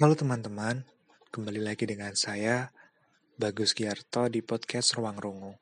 [0.00, 0.88] Halo teman-teman,
[1.28, 2.72] kembali lagi dengan saya,
[3.36, 5.52] Bagus Giarto di podcast Ruang Rungu.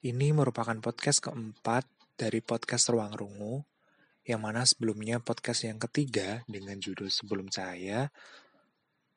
[0.00, 1.84] Ini merupakan podcast keempat
[2.16, 3.60] dari podcast Ruang Rungu,
[4.24, 8.08] yang mana sebelumnya podcast yang ketiga dengan judul Sebelum Cahaya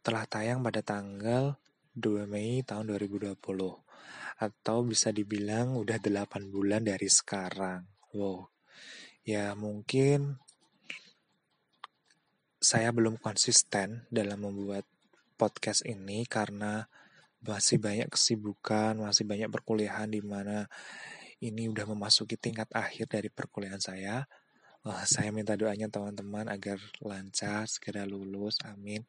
[0.03, 1.55] telah tayang pada tanggal
[1.95, 3.39] 2 Mei tahun 2020.
[4.35, 7.87] Atau bisa dibilang udah 8 bulan dari sekarang.
[8.11, 8.51] Wow,
[9.23, 10.42] ya mungkin
[12.63, 14.87] saya belum konsisten dalam membuat
[15.35, 16.87] podcast ini karena
[17.43, 20.71] masih banyak kesibukan, masih banyak perkuliahan di mana
[21.43, 24.23] ini udah memasuki tingkat akhir dari perkuliahan saya.
[24.87, 29.03] Uh, saya minta doanya teman-teman agar lancar, segera lulus, amin.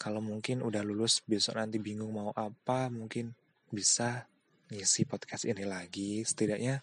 [0.00, 3.36] Kalau mungkin udah lulus besok nanti bingung mau apa, mungkin
[3.68, 4.24] bisa
[4.72, 6.24] ngisi podcast ini lagi.
[6.24, 6.80] Setidaknya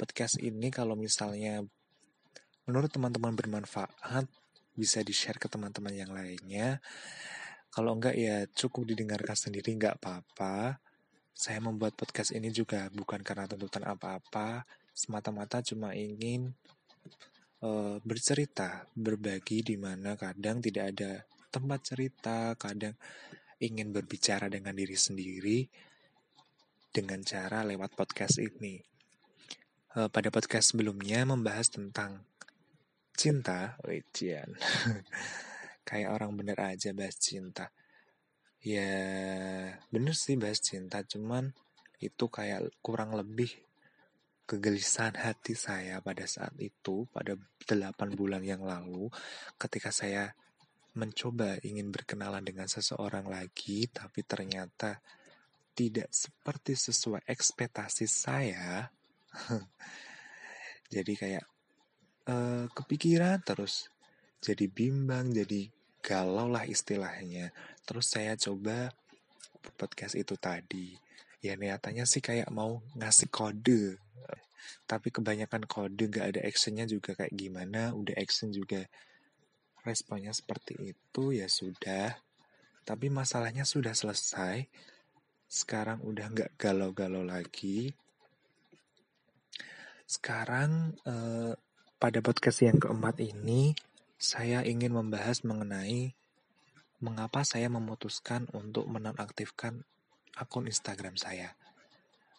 [0.00, 1.60] podcast ini kalau misalnya
[2.64, 4.24] menurut teman-teman bermanfaat,
[4.78, 6.78] bisa di-share ke teman-teman yang lainnya.
[7.74, 10.78] Kalau enggak ya cukup didengarkan sendiri enggak apa-apa.
[11.34, 16.50] Saya membuat podcast ini juga bukan karena tuntutan apa-apa, semata-mata cuma ingin
[17.62, 22.98] uh, bercerita, berbagi di mana kadang tidak ada tempat cerita, kadang
[23.62, 25.66] ingin berbicara dengan diri sendiri
[26.90, 28.82] dengan cara lewat podcast ini.
[29.94, 32.27] Uh, pada podcast sebelumnya membahas tentang
[33.18, 34.54] cinta, Wijian.
[35.88, 37.74] Kayak orang bener aja bahas cinta.
[38.62, 38.86] Ya,
[39.90, 41.50] bener sih bahas cinta, cuman
[41.98, 43.50] itu kayak kurang lebih
[44.46, 49.10] kegelisahan hati saya pada saat itu, pada 8 bulan yang lalu,
[49.58, 50.34] ketika saya
[50.98, 54.98] mencoba ingin berkenalan dengan seseorang lagi, tapi ternyata
[55.76, 58.90] tidak seperti sesuai ekspektasi saya.
[60.94, 61.57] Jadi kayak
[62.28, 63.88] uh, kepikiran terus
[64.38, 65.66] jadi bimbang jadi
[66.04, 67.50] galau lah istilahnya.
[67.82, 68.92] Terus saya coba
[69.74, 70.94] podcast itu tadi.
[71.42, 73.98] Ya niatannya sih kayak mau ngasih kode.
[74.88, 78.84] Tapi kebanyakan kode gak ada actionnya juga kayak gimana udah action juga
[79.82, 82.14] responnya seperti itu ya sudah.
[82.86, 84.64] Tapi masalahnya sudah selesai.
[85.48, 87.92] Sekarang udah nggak galau-galau lagi.
[90.04, 91.52] Sekarang eh,
[91.98, 93.74] pada podcast yang keempat ini,
[94.14, 96.14] saya ingin membahas mengenai
[97.02, 99.82] mengapa saya memutuskan untuk menonaktifkan
[100.38, 101.58] akun Instagram saya.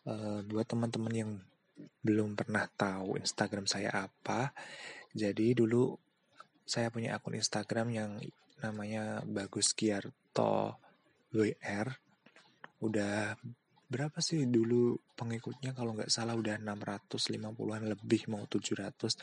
[0.07, 1.31] Uh, buat teman-teman yang
[2.03, 4.55] belum pernah tahu Instagram saya apa,
[5.11, 5.95] jadi dulu
[6.63, 8.11] saya punya akun Instagram yang
[8.63, 10.79] namanya Bagus Giarto
[11.35, 11.87] WR.
[12.79, 13.35] Udah
[13.89, 19.17] berapa sih dulu pengikutnya kalau nggak salah udah 650-an lebih mau 700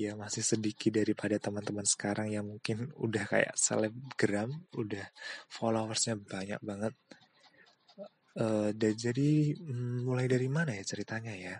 [0.00, 5.04] ya masih sedikit daripada teman-teman sekarang yang mungkin udah kayak selebgram udah
[5.52, 6.96] followersnya banyak banget.
[8.30, 11.56] Uh, dan jadi um, mulai dari mana ya ceritanya ya?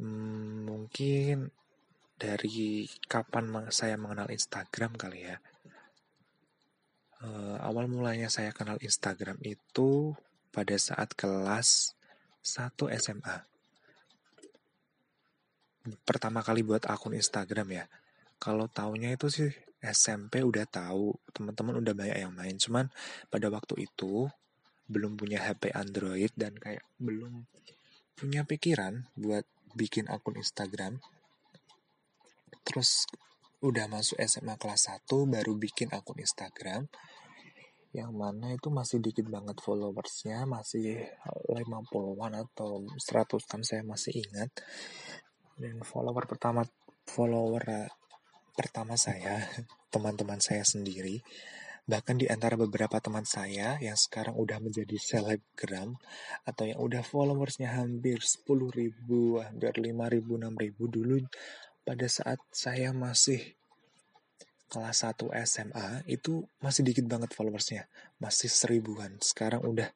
[0.00, 1.52] Um, mungkin
[2.16, 5.36] dari kapan saya mengenal Instagram kali ya?
[7.20, 10.16] Uh, awal mulanya saya kenal Instagram itu
[10.56, 11.92] pada saat kelas
[12.40, 13.44] 1 SMA.
[16.08, 17.84] Pertama kali buat akun Instagram ya.
[18.40, 19.52] Kalau taunya itu sih
[19.84, 22.56] SMP udah tahu, teman-teman udah banyak yang main.
[22.56, 22.88] Cuman
[23.28, 24.32] pada waktu itu
[24.88, 27.44] belum punya HP Android dan kayak belum
[28.16, 29.44] punya pikiran buat
[29.76, 31.04] bikin akun Instagram.
[32.64, 33.04] Terus
[33.60, 36.88] udah masuk SMA kelas 1 baru bikin akun Instagram
[37.96, 41.00] yang mana itu masih dikit banget followersnya masih
[41.48, 44.52] 50-an atau 100-an saya masih ingat.
[45.56, 46.60] Dan follower pertama
[47.08, 47.88] follower uh,
[48.52, 49.40] pertama saya
[49.92, 51.24] teman-teman saya sendiri
[51.86, 55.94] bahkan di antara beberapa teman saya yang sekarang udah menjadi selebgram
[56.42, 58.42] atau yang udah followersnya hampir 10
[58.74, 61.22] ribu, hampir 5 ribu, 6 ribu dulu
[61.86, 63.54] pada saat saya masih
[64.66, 67.86] kelas 1 SMA itu masih dikit banget followersnya.
[68.18, 69.18] Masih seribuan.
[69.22, 69.90] Sekarang udah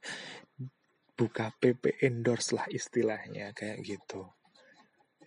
[1.18, 4.30] buka PP endorse lah istilahnya kayak gitu.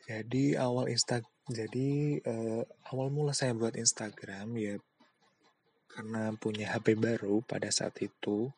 [0.10, 4.75] Jadi awal insta jadi uh, awal mula saya buat Instagram ya
[5.92, 8.50] karena punya HP baru pada saat itu.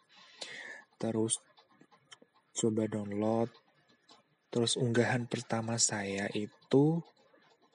[0.95, 1.41] Terus
[2.55, 3.51] coba download.
[4.47, 7.03] Terus unggahan pertama saya itu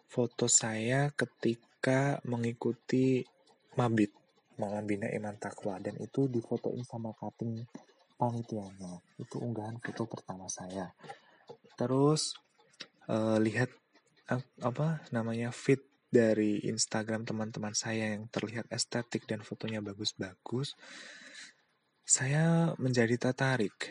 [0.08, 3.24] foto saya ketika ketika mengikuti
[3.80, 4.12] mabit
[4.60, 5.80] malam bina iman takwa.
[5.80, 7.64] Dan itu difotoin sama cutting
[8.20, 9.00] panitianya.
[9.16, 10.92] Itu unggahan foto pertama saya.
[11.80, 12.36] Terus
[13.08, 13.72] uh, lihat
[14.60, 15.80] apa namanya fit
[16.12, 20.76] dari Instagram teman-teman saya yang terlihat estetik dan fotonya bagus-bagus,
[22.04, 23.88] saya menjadi tertarik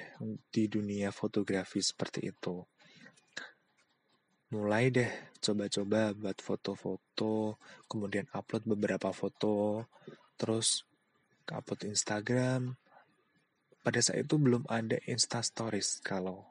[0.53, 2.61] di dunia fotografi seperti itu.
[4.49, 5.11] Mulai deh
[5.45, 9.85] coba-coba buat foto-foto, kemudian upload beberapa foto,
[10.41, 10.89] terus
[11.53, 12.73] upload Instagram.
[13.85, 16.49] Pada saat itu belum ada Insta Stories kalau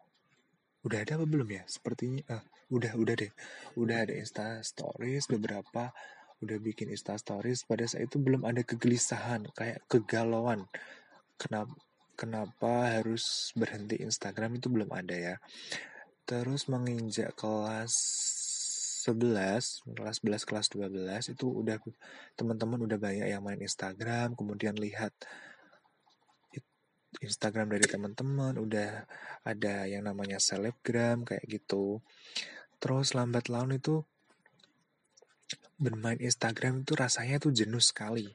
[0.87, 1.67] udah ada apa belum ya?
[1.67, 3.33] Sepertinya ah, udah udah deh.
[3.75, 5.91] Udah ada Insta Stories beberapa
[6.39, 10.71] udah bikin Insta Stories pada saat itu belum ada kegelisahan kayak kegalauan.
[11.35, 11.75] Kenapa
[12.19, 15.35] kenapa harus berhenti Instagram itu belum ada ya.
[16.29, 17.95] Terus menginjak kelas
[19.09, 21.81] 11, kelas 11, kelas 12 itu udah
[22.37, 25.17] teman-teman udah banyak yang main Instagram, kemudian lihat
[27.25, 29.09] Instagram dari teman-teman, udah
[29.41, 32.05] ada yang namanya selebgram kayak gitu.
[32.77, 34.05] Terus lambat laun itu
[35.81, 38.29] bermain Instagram itu rasanya tuh jenuh sekali.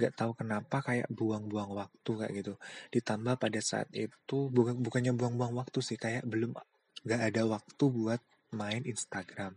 [0.00, 2.54] Gak tahu kenapa kayak buang-buang waktu kayak gitu.
[2.88, 6.56] Ditambah pada saat itu bukan bukannya buang-buang waktu sih kayak belum
[7.02, 8.22] gak ada waktu buat
[8.52, 9.56] main Instagram.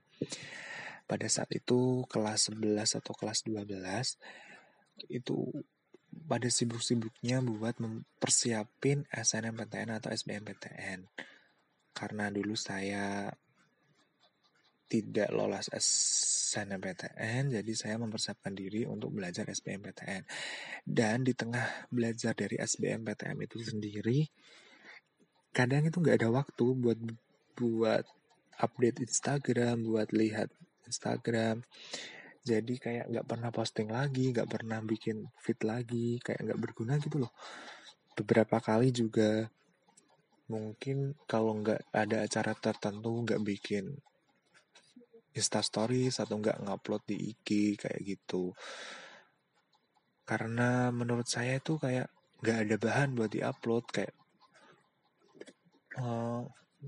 [1.06, 4.18] Pada saat itu kelas 11 atau kelas 12
[5.12, 5.38] itu
[6.26, 11.06] pada sibuk-sibuknya buat mempersiapin SNMPTN atau SBMPTN.
[11.92, 13.30] Karena dulu saya
[14.86, 20.24] tidak lolos SNMPTN, jadi saya mempersiapkan diri untuk belajar SBMPTN.
[20.86, 24.30] Dan di tengah belajar dari SBMPTN itu sendiri,
[25.52, 27.00] kadang itu nggak ada waktu buat
[27.56, 28.04] buat
[28.60, 30.52] update Instagram, buat lihat
[30.88, 31.63] Instagram.
[32.46, 37.25] Jadi kayak nggak pernah posting lagi nggak pernah bikin fit lagi kayak nggak berguna gitu
[37.25, 37.34] loh.
[38.13, 39.50] Beberapa kali juga
[40.46, 43.98] mungkin kalau nggak ada acara tertentu nggak bikin
[45.36, 48.54] Insta Stories atau nggak ngupload di IG kayak gitu.
[50.24, 52.08] Karena menurut saya itu kayak
[52.46, 54.13] nggak ada bahan buat diupload kayak
[55.98, 56.42] eh,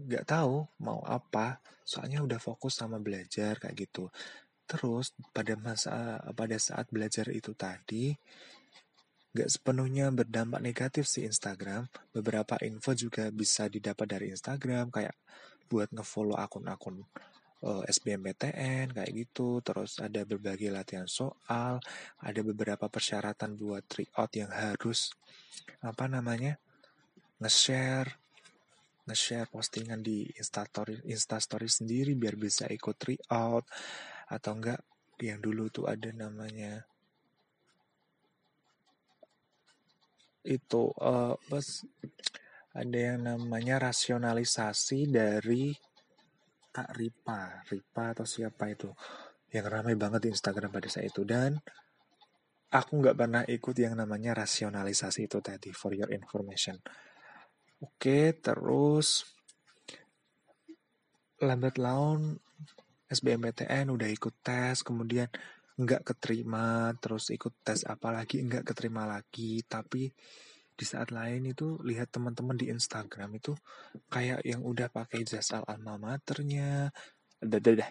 [0.06, 1.58] nggak tahu mau apa
[1.88, 4.12] soalnya udah fokus sama belajar kayak gitu
[4.68, 8.12] Terus pada masa pada saat belajar itu tadi
[9.32, 11.88] gak sepenuhnya berdampak negatif sih Instagram.
[12.12, 15.16] Beberapa info juga bisa didapat dari Instagram kayak
[15.72, 17.00] buat ngefollow akun-akun
[17.64, 19.64] uh, eh, SBMPTN kayak gitu.
[19.64, 21.80] Terus ada berbagai latihan soal,
[22.20, 25.16] ada beberapa persyaratan buat tryout yang harus
[25.80, 26.60] apa namanya
[27.40, 28.27] nge-share
[29.08, 33.66] nge-share postingan di Instastory Instastory sendiri biar bisa ikut tryout
[34.28, 34.84] atau enggak
[35.24, 36.84] yang dulu tuh ada namanya
[40.48, 41.36] itu uh,
[42.78, 45.74] ada yang namanya rasionalisasi dari
[46.72, 47.66] Kak Ripa.
[47.68, 48.88] Ripa atau siapa itu
[49.52, 51.26] yang ramai banget di Instagram pada saat itu.
[51.26, 51.58] Dan
[52.72, 56.78] aku nggak pernah ikut yang namanya rasionalisasi itu tadi for your information
[57.82, 59.28] oke terus
[61.38, 62.42] lambat laun
[63.08, 65.32] SBMPTN udah ikut tes, kemudian
[65.80, 70.12] nggak keterima, terus ikut tes apa lagi nggak keterima lagi, tapi
[70.78, 73.56] di saat lain itu lihat teman-teman di Instagram itu
[74.12, 76.92] kayak yang udah pakai jas alma maternya,
[77.42, 77.90] udah udah.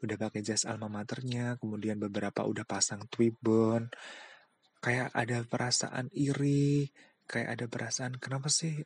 [0.00, 3.90] Udah pakai jas alma maternya, kemudian beberapa udah pasang twibbon,
[4.78, 6.86] kayak ada perasaan iri,
[7.24, 8.84] kayak ada perasaan kenapa sih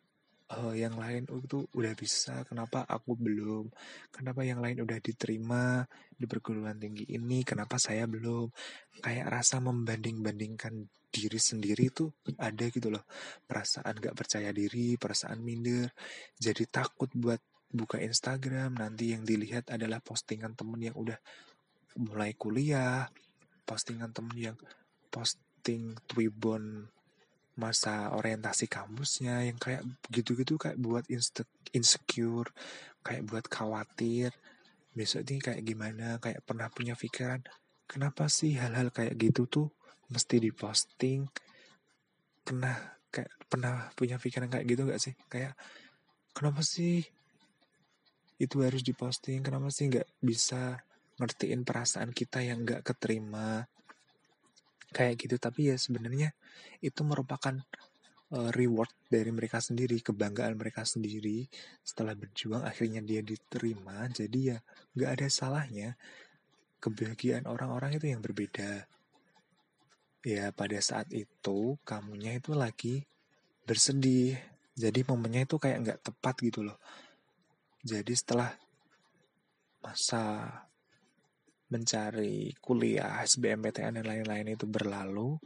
[0.55, 3.69] uh, yang lain itu udah bisa, kenapa aku belum?
[4.09, 8.49] Kenapa yang lain udah diterima di perguruan tinggi ini, kenapa saya belum?
[9.05, 13.05] Kayak rasa membanding-bandingkan diri sendiri itu ada gitu loh.
[13.45, 15.93] Perasaan gak percaya diri, perasaan minder,
[16.37, 21.21] jadi takut buat buka Instagram, nanti yang dilihat adalah postingan temen yang udah
[22.01, 23.05] mulai kuliah,
[23.69, 24.57] postingan temen yang
[25.13, 26.89] posting Twibbon
[27.59, 29.83] masa orientasi kampusnya yang kayak
[30.15, 31.05] gitu-gitu kayak buat
[31.75, 32.49] insecure
[33.03, 34.31] kayak buat khawatir.
[34.95, 37.43] Besok ini kayak gimana kayak pernah punya pikiran
[37.89, 39.69] kenapa sih hal-hal kayak gitu tuh
[40.13, 41.27] mesti diposting?
[42.45, 42.77] Pernah
[43.09, 45.15] kayak pernah punya pikiran kayak gitu gak sih?
[45.33, 45.57] Kayak
[46.37, 47.03] kenapa sih
[48.39, 49.43] itu harus diposting?
[49.43, 50.79] Kenapa sih nggak bisa
[51.19, 53.67] ngertiin perasaan kita yang nggak keterima
[54.93, 55.37] kayak gitu.
[55.37, 56.33] Tapi ya sebenarnya
[56.81, 57.55] itu merupakan
[58.33, 61.49] uh, reward dari mereka sendiri kebanggaan mereka sendiri.
[61.85, 64.09] Setelah berjuang akhirnya dia diterima.
[64.13, 64.59] Jadi ya
[64.97, 65.97] nggak ada salahnya.
[66.79, 68.87] Kebahagiaan orang-orang itu yang berbeda.
[70.23, 73.07] Ya pada saat itu kamunya itu lagi
[73.67, 74.39] bersedih.
[74.79, 76.79] Jadi momennya itu kayak nggak tepat gitu loh.
[77.83, 78.55] Jadi setelah
[79.83, 80.51] masa
[81.69, 85.37] mencari kuliah, SBMPTN dan lain-lain itu berlalu,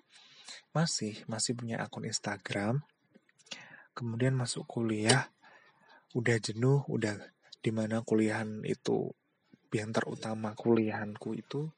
[0.74, 2.82] masih masih punya akun Instagram.
[3.92, 5.28] Kemudian masuk kuliah,
[6.16, 7.18] udah jenuh, udah
[7.62, 9.12] di mana kuliahan itu
[9.72, 11.70] yang terutama kuliahanku itu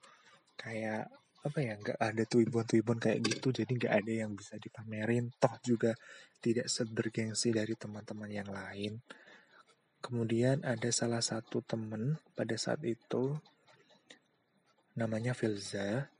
[0.58, 1.06] kayak
[1.44, 5.92] apa ya nggak ada tuibon-tuibon kayak gitu jadi nggak ada yang bisa dipamerin toh juga
[6.40, 9.04] tidak sebergengsi dari teman-teman yang lain
[10.00, 13.36] kemudian ada salah satu temen pada saat itu
[14.94, 16.10] namanya Filza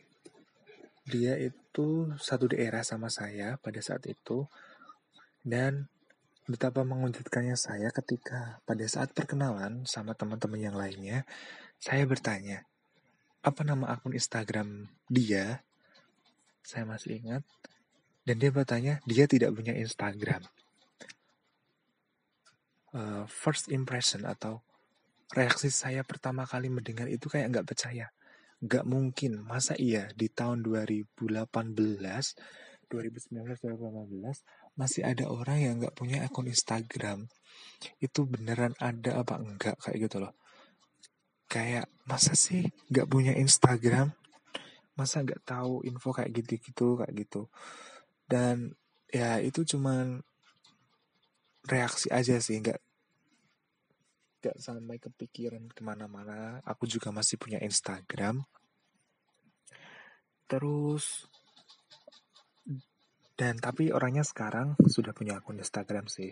[1.04, 4.48] dia itu satu daerah sama saya pada saat itu
[5.44, 5.86] dan
[6.44, 11.24] betapa mengejutkannya saya ketika pada saat perkenalan sama teman-teman yang lainnya
[11.80, 12.64] saya bertanya
[13.44, 15.60] apa nama akun Instagram dia,
[16.64, 17.44] saya masih ingat,
[18.24, 20.48] dan dia bertanya, dia tidak punya Instagram.
[22.96, 24.64] Uh, first impression atau
[25.36, 28.08] reaksi saya pertama kali mendengar itu kayak nggak percaya.
[28.64, 31.04] Nggak mungkin, masa iya di tahun 2018,
[32.88, 34.40] 2019, 2018
[34.74, 37.28] masih ada orang yang nggak punya akun Instagram.
[38.00, 39.76] Itu beneran ada apa enggak?
[39.84, 40.32] Kayak gitu loh.
[41.46, 44.10] Kayak masa sih nggak punya Instagram?
[44.96, 47.46] Masa nggak tahu info kayak gitu-gitu kayak gitu.
[48.24, 48.74] Dan
[49.12, 50.24] ya itu cuman
[51.68, 52.58] reaksi aja sih.
[52.58, 52.80] Nggak
[54.44, 56.60] nggak sampai kepikiran ke mana-mana.
[56.68, 58.44] Aku juga masih punya Instagram.
[60.44, 61.24] Terus
[63.40, 66.28] dan tapi orangnya sekarang sudah punya akun Instagram sih.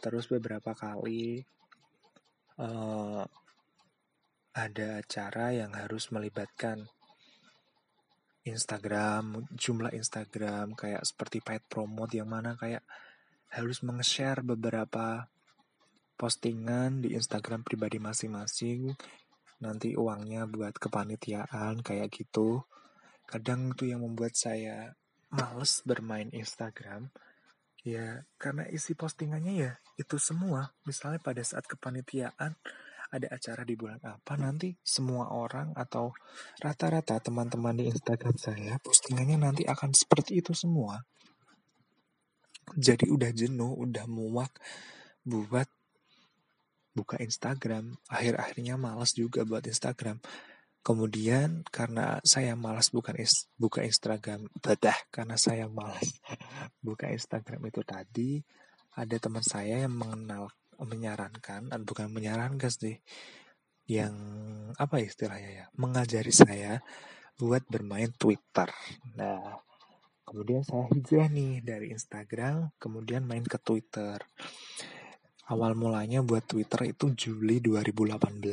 [0.00, 1.44] Terus beberapa kali
[2.56, 3.22] uh,
[4.56, 6.88] ada acara yang harus melibatkan
[8.48, 12.80] Instagram, jumlah Instagram kayak seperti paid promote yang mana kayak
[13.52, 15.28] harus meng-share beberapa
[16.14, 18.94] postingan di Instagram pribadi masing-masing.
[19.62, 22.62] Nanti uangnya buat kepanitiaan kayak gitu.
[23.24, 24.94] Kadang itu yang membuat saya
[25.32, 27.10] males bermain Instagram.
[27.84, 30.72] Ya, karena isi postingannya ya itu semua.
[30.88, 32.56] Misalnya pada saat kepanitiaan
[33.14, 36.10] ada acara di bulan apa nanti semua orang atau
[36.58, 40.98] rata-rata teman-teman di Instagram saya postingannya nanti akan seperti itu semua.
[42.74, 44.50] Jadi udah jenuh, udah muak
[45.22, 45.68] buat
[46.94, 47.98] buka Instagram.
[48.08, 50.22] Akhir-akhirnya malas juga buat Instagram.
[50.84, 56.12] Kemudian karena saya malas bukan is, buka Instagram, badah karena saya malas
[56.86, 58.44] buka Instagram itu tadi,
[58.94, 62.98] ada teman saya yang mengenal menyarankan bukan menyarankan sih
[63.84, 64.14] yang
[64.74, 66.80] apa istilahnya ya mengajari saya
[67.36, 68.70] buat bermain Twitter.
[69.18, 69.60] Nah,
[70.24, 74.22] kemudian saya hijrah nih dari Instagram, kemudian main ke Twitter.
[75.44, 78.48] Awal mulanya buat Twitter itu Juli 2018.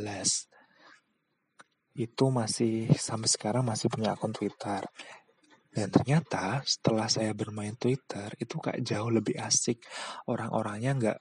[1.96, 4.84] Itu masih sampai sekarang masih punya akun Twitter.
[5.72, 9.80] Dan ternyata setelah saya bermain Twitter itu kayak jauh lebih asik.
[10.28, 11.20] Orang-orangnya nggak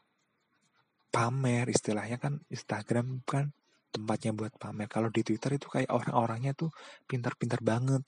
[1.15, 3.55] pamer istilahnya kan Instagram kan
[3.95, 4.91] tempatnya buat pamer.
[4.91, 6.75] Kalau di Twitter itu kayak orang-orangnya tuh
[7.07, 8.03] pintar-pintar banget,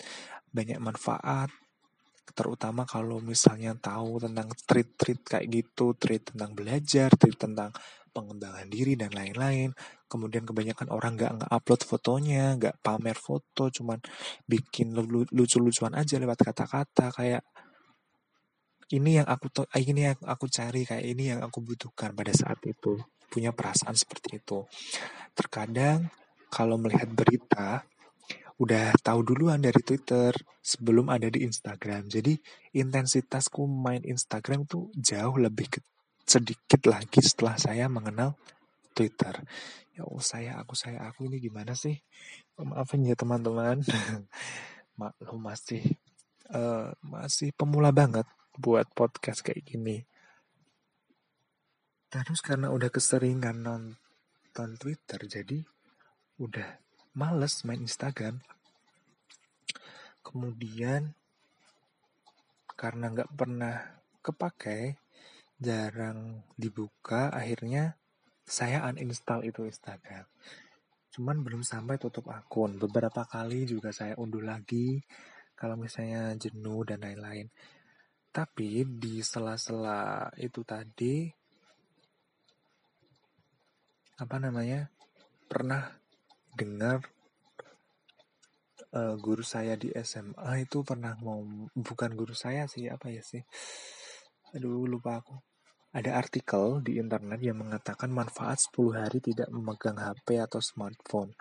[0.50, 1.50] banyak manfaat.
[2.32, 7.70] Terutama kalau misalnya tahu tentang treat-treat kayak gitu, treat tentang belajar, treat tentang
[8.12, 9.72] pengembangan diri dan lain-lain.
[10.08, 13.96] Kemudian kebanyakan orang nggak nge-upload fotonya, nggak pamer foto, cuman
[14.44, 14.92] bikin
[15.32, 17.42] lucu-lucuan aja lewat kata-kata kayak
[18.92, 19.48] ini yang aku
[19.80, 23.00] ini yang aku cari kayak ini yang aku butuhkan pada saat itu
[23.32, 24.68] punya perasaan seperti itu
[25.32, 26.12] terkadang
[26.52, 27.80] kalau melihat berita
[28.62, 30.30] udah tahu duluan dari Twitter
[30.62, 32.06] sebelum ada di Instagram.
[32.06, 32.38] Jadi
[32.78, 35.80] intensitasku main Instagram tuh jauh lebih ke,
[36.22, 38.38] sedikit lagi setelah saya mengenal
[38.94, 39.42] Twitter.
[39.98, 41.98] Ya oh saya aku saya aku ini gimana sih?
[42.62, 43.82] Maafin ya teman-teman.
[45.00, 45.82] Maklum masih
[46.54, 50.06] uh, masih pemula banget buat podcast kayak gini.
[52.12, 55.64] Terus karena udah keseringan nonton Twitter, jadi
[56.36, 56.81] udah
[57.12, 58.40] males main Instagram.
[60.24, 61.12] Kemudian
[62.72, 63.76] karena nggak pernah
[64.24, 64.96] kepakai,
[65.60, 67.94] jarang dibuka, akhirnya
[68.42, 70.26] saya uninstall itu Instagram.
[71.12, 72.80] Cuman belum sampai tutup akun.
[72.80, 75.04] Beberapa kali juga saya unduh lagi
[75.52, 77.52] kalau misalnya jenuh dan lain-lain.
[78.32, 81.28] Tapi di sela-sela itu tadi
[84.16, 84.88] apa namanya
[85.44, 86.01] pernah
[86.52, 87.00] dengar
[88.92, 91.40] uh, guru saya di SMA itu pernah mau
[91.72, 93.42] bukan guru saya sih apa ya sih?
[94.52, 95.36] Aduh lupa aku.
[95.92, 101.36] Ada artikel di internet yang mengatakan manfaat 10 hari tidak memegang HP atau smartphone.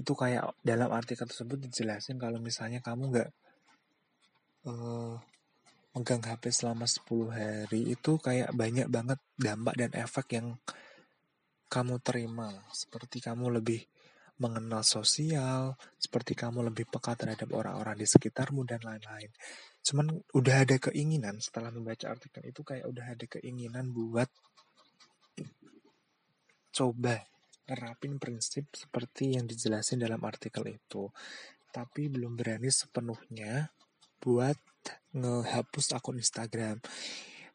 [0.00, 3.30] Itu kayak dalam artikel tersebut dijelasin kalau misalnya kamu nggak
[4.64, 5.20] uh,
[5.92, 10.56] megang HP selama 10 hari itu kayak banyak banget dampak dan efek yang
[11.68, 12.48] kamu terima.
[12.72, 13.91] Seperti kamu lebih
[14.42, 19.30] mengenal sosial, seperti kamu lebih peka terhadap orang-orang di sekitarmu dan lain-lain.
[19.86, 24.26] Cuman udah ada keinginan setelah membaca artikel itu kayak udah ada keinginan buat
[26.74, 27.22] coba
[27.70, 31.06] nerapin prinsip seperti yang dijelasin dalam artikel itu.
[31.70, 33.70] Tapi belum berani sepenuhnya
[34.18, 34.58] buat
[35.14, 36.82] ngehapus akun Instagram.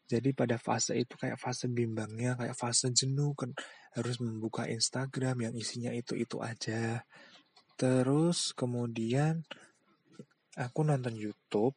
[0.08, 3.52] Jadi pada fase itu kayak fase bimbangnya, kayak fase jenuh kan
[3.92, 7.04] harus membuka Instagram yang isinya itu-itu aja.
[7.76, 9.44] Terus kemudian
[10.56, 11.76] aku nonton YouTube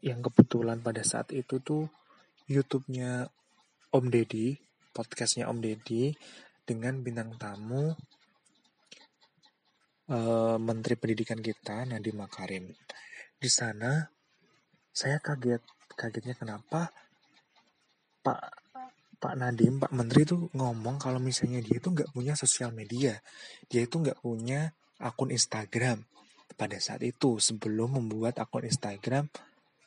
[0.00, 1.84] yang kebetulan pada saat itu tuh
[2.48, 3.28] YouTube-nya
[3.92, 4.56] Om Deddy,
[4.96, 6.16] podcastnya Om Deddy
[6.64, 7.94] dengan bintang tamu
[10.10, 12.64] uh, Menteri Pendidikan kita Nadiem Makarim.
[13.36, 14.02] Di sana
[14.90, 16.88] saya kaget, kagetnya kenapa
[18.26, 18.66] Pak
[19.22, 23.22] Pak Nadiem, Pak Menteri itu ngomong kalau misalnya dia itu nggak punya sosial media,
[23.70, 26.02] dia itu nggak punya akun Instagram.
[26.58, 29.30] Pada saat itu sebelum membuat akun Instagram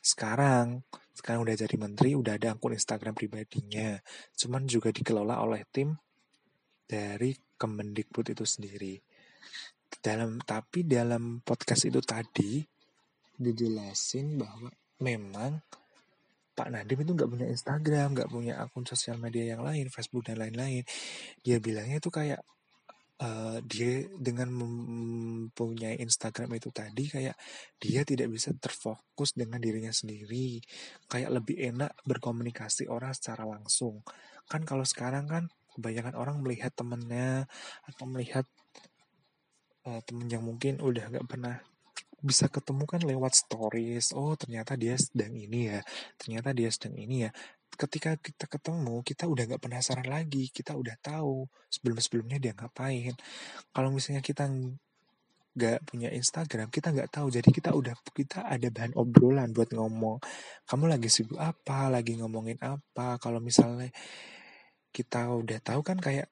[0.00, 0.80] sekarang
[1.12, 4.00] sekarang udah jadi menteri udah ada akun Instagram pribadinya.
[4.34, 5.92] Cuman juga dikelola oleh tim
[6.88, 8.96] dari Kemendikbud itu sendiri.
[10.00, 12.64] Dalam tapi dalam podcast itu tadi
[13.36, 14.72] dijelasin bahwa
[15.04, 15.60] memang
[16.60, 20.36] Pak Nadiem itu nggak punya Instagram, nggak punya akun sosial media yang lain, Facebook dan
[20.36, 20.84] lain-lain.
[21.40, 22.44] Dia bilangnya itu kayak
[23.24, 27.32] uh, dia dengan mempunyai Instagram itu tadi kayak
[27.80, 30.60] dia tidak bisa terfokus dengan dirinya sendiri,
[31.08, 34.04] kayak lebih enak berkomunikasi orang secara langsung.
[34.44, 37.48] Kan kalau sekarang kan kebanyakan orang melihat temennya
[37.88, 38.44] atau melihat
[39.88, 41.56] uh, temen yang mungkin udah nggak pernah
[42.20, 45.80] bisa ketemu kan lewat stories oh ternyata dia sedang ini ya
[46.20, 47.30] ternyata dia sedang ini ya.
[47.70, 53.14] Ketika kita ketemu kita udah nggak penasaran lagi kita udah tahu sebelum sebelumnya dia ngapain.
[53.72, 54.50] Kalau misalnya kita
[55.50, 57.32] nggak punya Instagram kita nggak tahu.
[57.32, 60.20] Jadi kita udah kita ada bahan obrolan buat ngomong.
[60.68, 61.90] Kamu lagi sibuk apa?
[61.90, 63.16] Lagi ngomongin apa?
[63.16, 63.88] Kalau misalnya
[64.90, 66.26] kita udah tahu kan kayak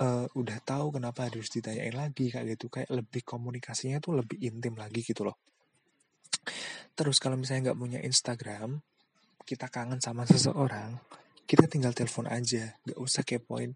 [0.00, 2.72] uh, udah tahu kenapa harus ditanyain lagi kayak gitu.
[2.72, 5.36] Kayak lebih komunikasinya tuh lebih intim lagi gitu loh.
[6.96, 8.80] Terus kalau misalnya nggak punya Instagram
[9.44, 11.00] kita kangen sama seseorang
[11.48, 13.74] kita tinggal telepon aja nggak usah kepoin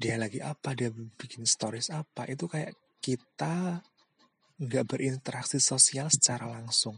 [0.00, 2.24] dia lagi apa dia bikin stories apa.
[2.24, 2.72] Itu kayak
[3.04, 3.84] kita
[4.60, 6.96] nggak berinteraksi sosial secara langsung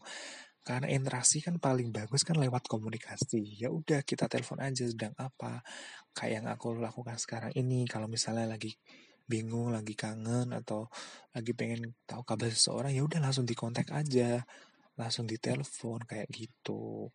[0.63, 3.59] karena interaksi kan paling bagus kan lewat komunikasi.
[3.59, 5.67] Ya udah kita telepon aja sedang apa?
[6.15, 7.83] Kayak yang aku lakukan sekarang ini.
[7.91, 8.79] Kalau misalnya lagi
[9.27, 10.87] bingung lagi kangen atau
[11.35, 14.47] lagi pengen tahu kabar seseorang ya udah langsung dikontak aja.
[14.95, 17.11] Langsung ditelepon kayak gitu.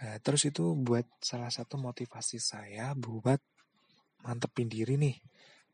[0.00, 3.38] Nah, terus itu buat salah satu motivasi saya buat
[4.24, 5.20] mantepin diri nih.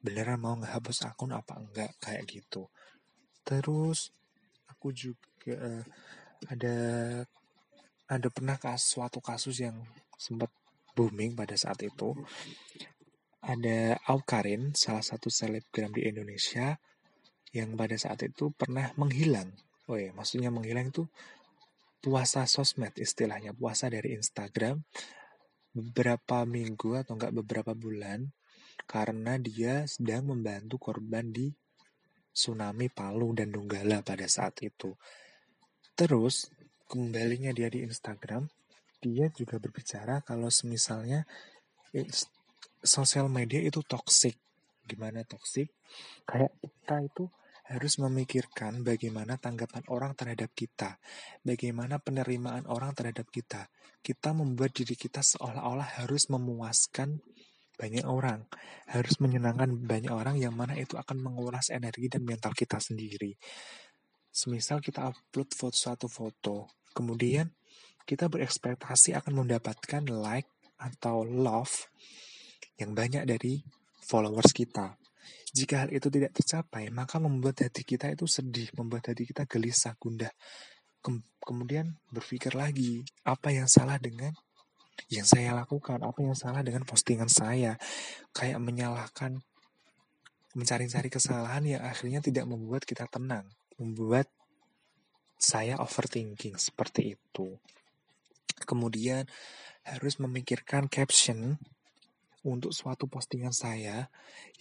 [0.03, 2.67] Beneran mau ngehapus akun apa enggak kayak gitu.
[3.47, 4.11] Terus
[4.67, 5.85] aku juga uh,
[6.47, 6.77] ada
[8.09, 9.77] ada pernah kas, suatu kasus yang
[10.17, 10.49] sempat
[10.97, 12.15] booming pada saat itu.
[13.43, 16.79] Ada Aukarin, salah satu selebgram di Indonesia,
[17.53, 19.53] yang pada saat itu pernah menghilang.
[19.89, 21.07] Oh ya, maksudnya menghilang itu
[21.99, 24.85] puasa sosmed istilahnya, puasa dari Instagram
[25.73, 28.33] beberapa minggu atau enggak beberapa bulan
[28.89, 31.53] karena dia sedang membantu korban di
[32.33, 34.97] tsunami Palu dan Donggala pada saat itu.
[35.99, 36.47] Terus,
[36.87, 38.47] kembalinya dia di Instagram,
[39.03, 41.27] dia juga berbicara kalau semisalnya
[42.87, 44.39] sosial media itu toxic.
[44.87, 45.75] Gimana toxic?
[46.23, 47.25] Kayak kita itu
[47.69, 50.97] harus memikirkan bagaimana tanggapan orang terhadap kita,
[51.43, 53.67] bagaimana penerimaan orang terhadap kita.
[53.99, 57.21] Kita membuat diri kita seolah-olah harus memuaskan
[57.79, 58.47] banyak orang,
[58.91, 63.37] harus menyenangkan banyak orang yang mana itu akan menguras energi dan mental kita sendiri.
[64.39, 67.51] Semisal kita upload foto suatu foto, kemudian
[68.07, 70.47] kita berekspektasi akan mendapatkan like
[70.79, 71.91] atau love
[72.79, 73.67] yang banyak dari
[73.99, 74.95] followers kita.
[75.51, 79.99] Jika hal itu tidak tercapai, maka membuat hati kita itu sedih, membuat hati kita gelisah,
[79.99, 80.31] gundah.
[81.43, 84.31] kemudian berpikir lagi, apa yang salah dengan
[85.11, 87.75] yang saya lakukan, apa yang salah dengan postingan saya.
[88.31, 89.43] Kayak menyalahkan,
[90.55, 94.27] mencari-cari kesalahan yang akhirnya tidak membuat kita tenang membuat
[95.39, 97.57] saya overthinking seperti itu.
[98.67, 99.25] Kemudian
[99.87, 101.57] harus memikirkan caption
[102.43, 104.11] untuk suatu postingan saya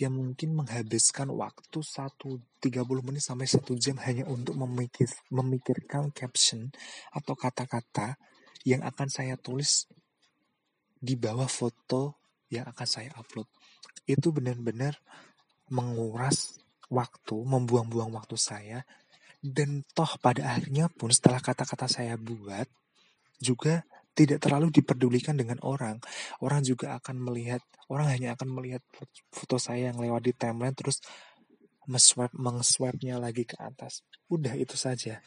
[0.02, 2.14] yang mungkin menghabiskan waktu 1
[2.62, 6.74] 30 menit sampai 1 jam hanya untuk memikir, memikirkan caption
[7.14, 8.18] atau kata-kata
[8.66, 9.86] yang akan saya tulis
[10.98, 12.18] di bawah foto
[12.50, 13.46] yang akan saya upload.
[14.10, 14.98] Itu benar-benar
[15.70, 18.88] menguras waktu, membuang-buang waktu saya
[19.42, 22.66] dan toh pada akhirnya pun setelah kata-kata saya buat
[23.38, 23.86] juga
[24.18, 26.02] tidak terlalu diperdulikan dengan orang.
[26.42, 27.62] Orang juga akan melihat,
[27.94, 28.82] orang hanya akan melihat
[29.30, 31.06] foto saya yang lewat di timeline terus
[31.86, 34.02] meswipe, mengswipe-nya lagi ke atas.
[34.26, 35.22] Udah itu saja.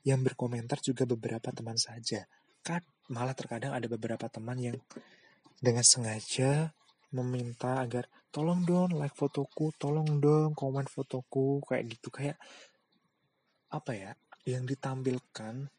[0.00, 2.24] Yang berkomentar juga beberapa teman saja.
[2.64, 2.80] Kan
[3.12, 4.80] malah terkadang ada beberapa teman yang
[5.60, 6.72] dengan sengaja
[7.12, 12.40] meminta agar tolong dong like fotoku, tolong dong komen fotoku kayak gitu kayak
[13.70, 14.12] apa ya
[14.44, 15.70] yang ditampilkan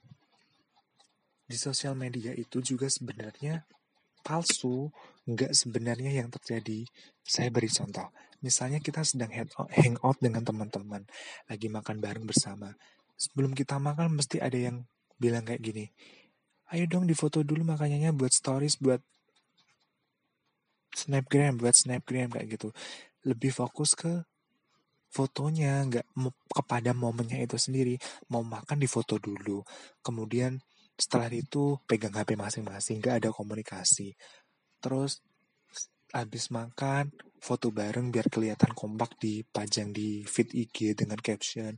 [1.52, 3.68] di sosial media itu juga sebenarnya
[4.24, 4.88] palsu,
[5.28, 6.88] nggak sebenarnya yang terjadi.
[7.26, 8.08] Saya beri contoh,
[8.40, 9.34] misalnya kita sedang
[9.76, 11.04] hangout dengan teman-teman,
[11.50, 12.72] lagi makan bareng bersama.
[13.20, 14.88] Sebelum kita makan mesti ada yang
[15.20, 15.86] bilang kayak gini,
[16.72, 19.04] ayo dong difoto dulu makanya buat stories, buat
[20.96, 22.70] snapgram, buat snapgram kayak gitu.
[23.28, 24.24] Lebih fokus ke
[25.12, 26.06] fotonya, nggak
[26.50, 28.00] kepada momennya itu sendiri.
[28.32, 29.62] Mau makan di foto dulu,
[30.00, 30.58] kemudian
[30.96, 34.16] setelah itu pegang HP masing-masing, gak ada komunikasi.
[34.80, 35.20] Terus
[36.12, 37.10] habis makan,
[37.42, 41.74] foto bareng biar kelihatan kompak dipajang di feed IG dengan caption.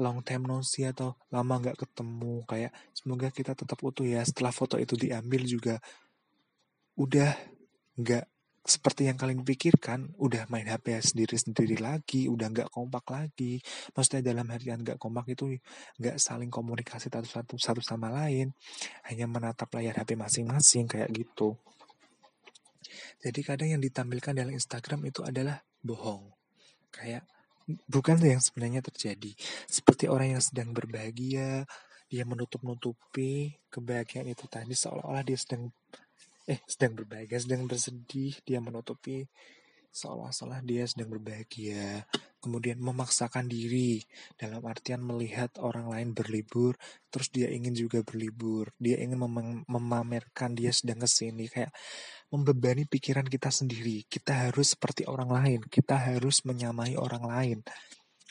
[0.00, 2.40] Long time no see atau lama nggak ketemu.
[2.48, 4.24] Kayak semoga kita tetap utuh ya.
[4.24, 5.76] Setelah foto itu diambil juga
[6.96, 7.36] udah
[8.00, 8.24] nggak
[8.62, 13.58] seperti yang kalian pikirkan, udah main HP sendiri-sendiri lagi, udah nggak kompak lagi.
[13.90, 15.58] Maksudnya dalam harian nggak kompak itu
[15.98, 18.54] nggak saling komunikasi satu, satu satu sama lain,
[19.10, 21.58] hanya menatap layar HP masing-masing kayak gitu.
[23.18, 26.30] Jadi kadang yang ditampilkan dalam Instagram itu adalah bohong.
[26.94, 27.26] Kayak
[27.90, 29.34] bukan yang sebenarnya terjadi.
[29.66, 31.66] Seperti orang yang sedang berbahagia,
[32.12, 35.72] dia menutup-nutupi kebahagiaan itu tadi seolah-olah dia sedang
[36.48, 39.26] eh sedang berbahagia, sedang bersedih, dia menutupi
[39.92, 42.08] seolah-olah dia sedang berbahagia,
[42.40, 44.00] kemudian memaksakan diri
[44.40, 46.80] dalam artian melihat orang lain berlibur,
[47.12, 51.76] terus dia ingin juga berlibur, dia ingin mem memamerkan dia sedang ke sini, kayak
[52.32, 54.08] membebani pikiran kita sendiri.
[54.08, 57.58] Kita harus seperti orang lain, kita harus menyamai orang lain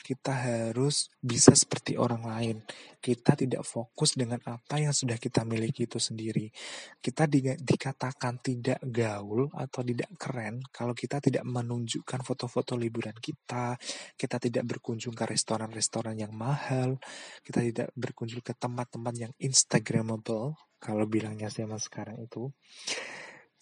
[0.02, 2.56] kita harus bisa seperti orang lain.
[2.98, 6.50] Kita tidak fokus dengan apa yang sudah kita miliki itu sendiri.
[6.98, 13.78] Kita di, dikatakan tidak gaul atau tidak keren kalau kita tidak menunjukkan foto-foto liburan kita,
[14.18, 16.98] kita tidak berkunjung ke restoran-restoran yang mahal,
[17.46, 22.50] kita tidak berkunjung ke tempat-tempat yang instagramable kalau bilangnya sama sekarang itu.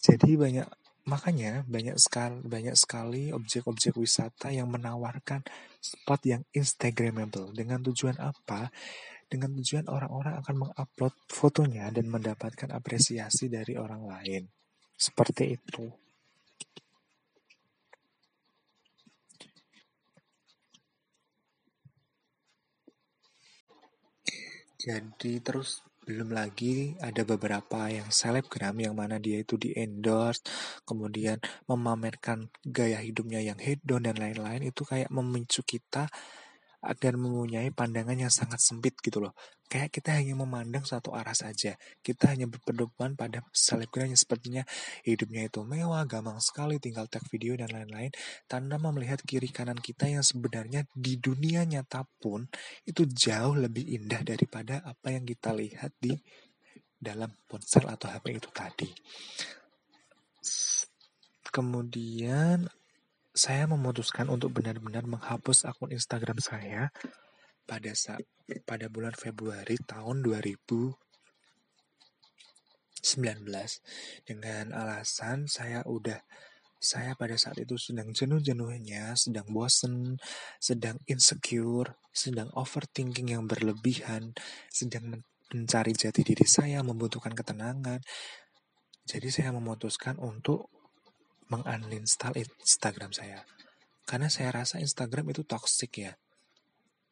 [0.01, 5.41] Jadi banyak Makanya banyak sekali banyak sekali objek-objek wisata yang menawarkan
[5.81, 8.69] spot yang instagramable dengan tujuan apa?
[9.25, 14.43] Dengan tujuan orang-orang akan mengupload fotonya dan mendapatkan apresiasi dari orang lain.
[14.93, 15.89] Seperti itu.
[24.81, 30.43] Jadi terus belum lagi ada beberapa yang selebgram yang mana dia itu di endorse,
[30.83, 31.39] kemudian
[31.71, 36.11] memamerkan gaya hidupnya yang hedon dan lain-lain itu kayak memicu kita
[36.81, 39.37] agar mempunyai pandangan yang sangat sempit gitu loh.
[39.71, 41.77] Kayak kita hanya memandang satu arah saja.
[42.01, 44.63] Kita hanya berpedoman pada selebgram yang sepertinya
[45.05, 48.11] hidupnya itu mewah, gampang sekali, tinggal tag video dan lain-lain,
[48.49, 52.49] tanpa melihat kiri kanan kita yang sebenarnya di dunia nyata pun
[52.83, 56.17] itu jauh lebih indah daripada apa yang kita lihat di
[57.01, 58.89] dalam ponsel atau HP itu tadi.
[61.51, 62.80] Kemudian
[63.31, 66.91] saya memutuskan untuk benar-benar menghapus akun Instagram saya
[67.63, 68.27] pada saat
[68.67, 70.99] pada bulan Februari tahun 2019
[74.27, 76.19] dengan alasan saya udah
[76.81, 80.17] saya pada saat itu sedang jenuh-jenuhnya, sedang bosen,
[80.57, 84.33] sedang insecure, sedang overthinking yang berlebihan,
[84.73, 85.21] sedang
[85.53, 88.01] mencari jati diri saya, membutuhkan ketenangan.
[89.05, 90.73] Jadi saya memutuskan untuk
[91.51, 93.43] menguninstall Instagram saya.
[94.07, 96.15] Karena saya rasa Instagram itu toxic ya.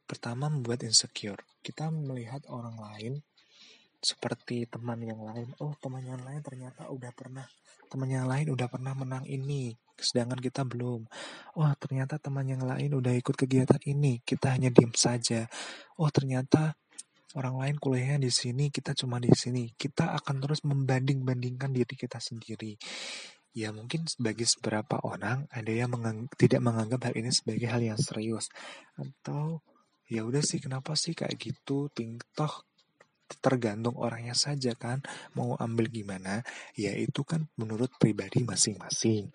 [0.08, 1.43] Pertama membuat insecure.
[1.60, 3.13] Kita melihat orang lain
[3.99, 5.52] seperti teman yang lain.
[5.60, 7.45] Oh, teman yang lain ternyata udah pernah
[7.89, 11.10] teman yang lain udah pernah menang ini, sedangkan kita belum.
[11.58, 15.49] Oh, ternyata teman yang lain udah ikut kegiatan ini, kita hanya diem saja.
[15.97, 16.78] Oh, ternyata
[17.34, 19.73] orang lain kuliahnya di sini, kita cuma di sini.
[19.73, 22.78] Kita akan terus membanding-bandingkan diri kita sendiri
[23.57, 27.97] Ya mungkin bagi beberapa orang ada yang mengang tidak menganggap hal ini sebagai hal yang
[27.97, 28.47] serius.
[28.95, 29.65] Atau
[30.05, 31.89] ya udah sih kenapa sih kayak gitu?
[32.38, 32.53] Toh
[33.38, 35.05] tergantung orangnya saja kan
[35.38, 36.41] mau ambil gimana
[36.73, 39.29] ya itu kan menurut pribadi masing-masing.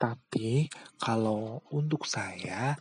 [0.00, 2.78] Tapi kalau untuk saya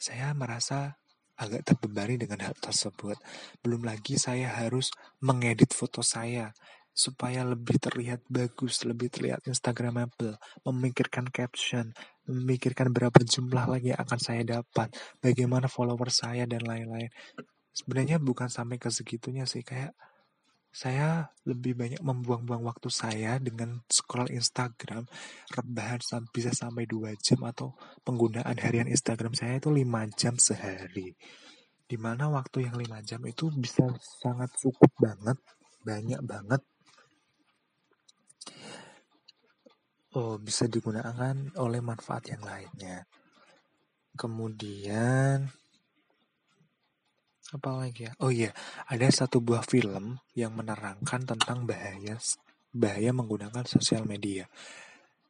[0.00, 0.99] saya merasa
[1.40, 3.16] agak terbebani dengan hal tersebut.
[3.64, 4.92] Belum lagi saya harus
[5.24, 6.52] mengedit foto saya
[6.90, 10.36] supaya lebih terlihat bagus, lebih terlihat instagramable,
[10.68, 11.96] memikirkan caption,
[12.28, 14.92] memikirkan berapa jumlah lagi yang akan saya dapat,
[15.24, 17.08] bagaimana follower saya dan lain-lain.
[17.72, 19.96] Sebenarnya bukan sampai ke segitunya sih, kayak
[20.70, 25.02] saya lebih banyak membuang-buang waktu saya dengan scroll Instagram
[25.50, 25.98] rebahan
[26.30, 27.74] bisa sampai 2 jam atau
[28.06, 29.82] penggunaan harian Instagram saya itu 5
[30.14, 31.18] jam sehari.
[31.90, 33.82] Di mana waktu yang 5 jam itu bisa
[34.22, 35.38] sangat cukup banget
[35.82, 36.62] banyak banget.
[40.14, 43.06] Oh, bisa digunakan oleh manfaat yang lainnya.
[44.14, 45.50] Kemudian
[47.50, 48.12] apa lagi ya?
[48.22, 48.54] Oh iya,
[48.86, 52.14] ada satu buah film yang menerangkan tentang bahaya
[52.70, 54.46] bahaya menggunakan sosial media.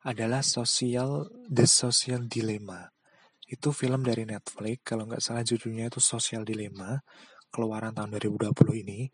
[0.04, 2.88] Adalah Social The Social Dilemma.
[3.44, 7.00] Itu film dari Netflix, kalau nggak salah judulnya itu Social Dilemma,
[7.48, 8.52] keluaran tahun 2020
[8.84, 9.08] ini.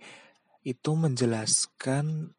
[0.66, 2.35] Itu menjelaskan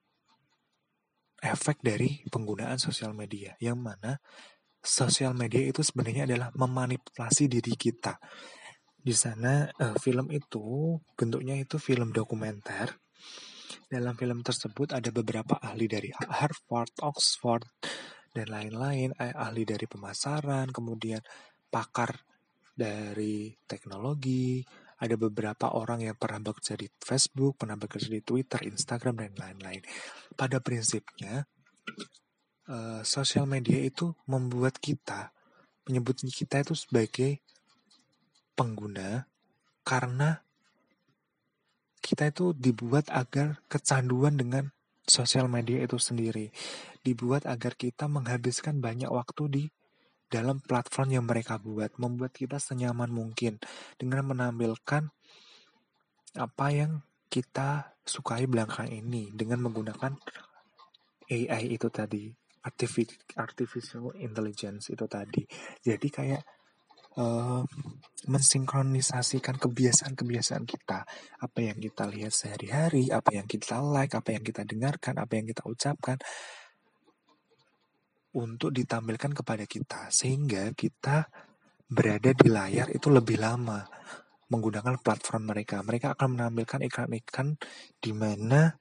[1.44, 4.20] efek dari penggunaan sosial media, yang mana
[4.84, 8.16] sosial media itu sebenarnya adalah memanipulasi diri kita
[8.98, 12.98] di sana uh, film itu bentuknya itu film dokumenter.
[13.88, 17.64] Dalam film tersebut ada beberapa ahli dari Harvard, Oxford,
[18.36, 21.24] dan lain-lain, eh, ahli dari pemasaran, kemudian
[21.72, 22.20] pakar
[22.76, 24.62] dari teknologi,
[24.98, 29.82] ada beberapa orang yang pernah bekerja di Facebook, pernah bekerja di Twitter, Instagram, dan lain-lain.
[30.34, 31.46] Pada prinsipnya,
[32.70, 35.34] uh, sosial media itu membuat kita,
[35.86, 37.42] menyebut kita itu sebagai
[38.58, 39.30] pengguna
[39.86, 40.42] karena
[42.02, 44.74] kita itu dibuat agar kecanduan dengan
[45.06, 46.50] sosial media itu sendiri.
[47.06, 49.64] Dibuat agar kita menghabiskan banyak waktu di
[50.28, 53.64] dalam platform yang mereka buat, membuat kita senyaman mungkin
[53.96, 55.08] dengan menampilkan
[56.36, 57.00] apa yang
[57.32, 60.16] kita sukai belakang ini dengan menggunakan
[61.28, 62.32] AI itu tadi,
[63.36, 65.44] artificial intelligence itu tadi.
[65.84, 66.44] Jadi kayak
[67.18, 67.66] uh,
[68.30, 71.04] mensinkronisasikan kebiasaan-kebiasaan kita,
[71.42, 75.46] apa yang kita lihat sehari-hari, apa yang kita like, apa yang kita dengarkan, apa yang
[75.50, 76.18] kita ucapkan,
[78.38, 81.26] untuk ditampilkan kepada kita, sehingga kita
[81.88, 83.82] berada di layar itu lebih lama
[84.48, 85.82] menggunakan platform mereka.
[85.84, 87.60] Mereka akan menampilkan iklan-iklan
[88.00, 88.76] di mana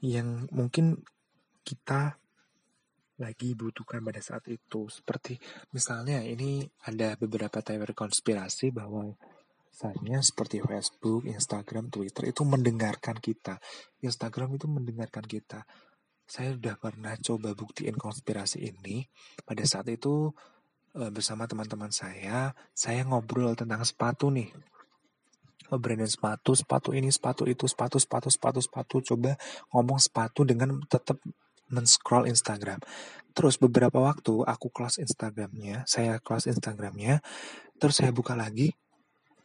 [0.00, 1.00] yang mungkin
[1.60, 2.19] kita
[3.20, 4.88] lagi butuhkan pada saat itu.
[4.88, 5.36] Seperti
[5.76, 9.12] misalnya ini ada beberapa teori konspirasi bahwa
[9.70, 13.60] misalnya seperti Facebook, Instagram, Twitter itu mendengarkan kita.
[14.00, 15.68] Instagram itu mendengarkan kita.
[16.24, 19.04] Saya sudah pernah coba buktiin konspirasi ini.
[19.44, 20.32] Pada saat itu
[20.96, 24.48] eh, bersama teman-teman saya, saya ngobrol tentang sepatu nih.
[25.70, 28.96] Ngobrolin sepatu, sepatu ini, sepatu itu, sepatu, sepatu, sepatu, sepatu.
[29.14, 29.38] Coba
[29.70, 31.18] ngomong sepatu dengan tetap
[31.70, 32.82] men-scroll Instagram.
[33.30, 37.22] Terus beberapa waktu aku close Instagramnya, saya close Instagramnya,
[37.78, 38.74] terus saya buka lagi,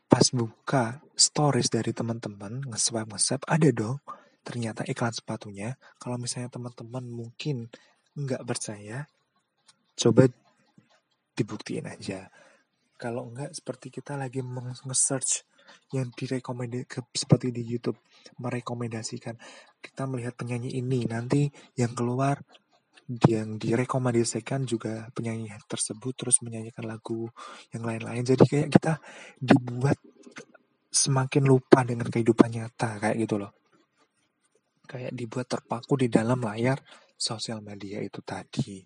[0.09, 3.97] pas buka stories dari teman-teman, nge-swipe nge-swipe, ada dong
[4.45, 5.73] ternyata iklan sepatunya.
[5.97, 7.69] Kalau misalnya teman-teman mungkin
[8.13, 9.09] nggak percaya,
[9.97, 10.29] coba
[11.33, 12.29] dibuktiin aja.
[12.95, 15.43] Kalau enggak seperti kita lagi nge-search
[15.93, 17.99] yang direkomendasikan seperti di YouTube
[18.41, 19.37] merekomendasikan.
[19.79, 21.47] Kita melihat penyanyi ini nanti
[21.77, 22.41] yang keluar
[23.29, 27.29] yang direkomendasikan juga penyanyi tersebut terus menyanyikan lagu
[27.69, 28.25] yang lain-lain.
[28.25, 28.93] Jadi kayak kita
[29.37, 30.01] dibuat
[30.89, 33.53] semakin lupa dengan kehidupan nyata kayak gitu loh.
[34.89, 36.81] Kayak dibuat terpaku di dalam layar
[37.13, 38.81] sosial media itu tadi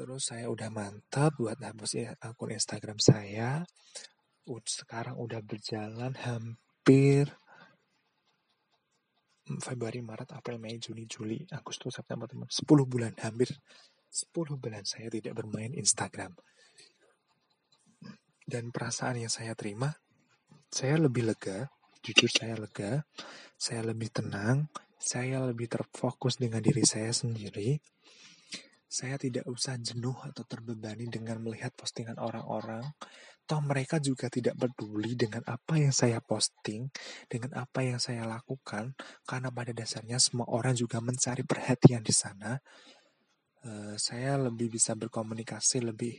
[0.00, 3.68] terus saya udah mantap buat hapus akun Instagram saya
[4.48, 7.28] sekarang udah berjalan hampir
[9.60, 13.50] Februari, Maret, April, Mei, Juni, Juli, Agustus, September, teman 10 bulan, hampir
[14.06, 14.30] 10
[14.62, 16.38] bulan saya tidak bermain Instagram.
[18.46, 19.90] Dan perasaan yang saya terima,
[20.70, 21.66] saya lebih lega,
[21.98, 23.02] jujur saya lega,
[23.58, 24.70] saya lebih tenang,
[25.02, 27.82] saya lebih terfokus dengan diri saya sendiri.
[28.90, 32.82] Saya tidak usah jenuh atau terbebani dengan melihat postingan orang-orang,
[33.46, 36.90] toh mereka juga tidak peduli dengan apa yang saya posting,
[37.30, 42.58] dengan apa yang saya lakukan, karena pada dasarnya semua orang juga mencari perhatian di sana.
[43.62, 46.18] Uh, saya lebih bisa berkomunikasi lebih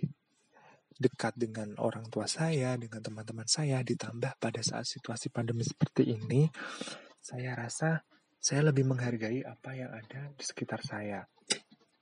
[0.95, 6.47] dekat dengan orang tua saya, dengan teman-teman saya, ditambah pada saat situasi pandemi seperti ini,
[7.19, 7.99] saya rasa
[8.39, 11.27] saya lebih menghargai apa yang ada di sekitar saya.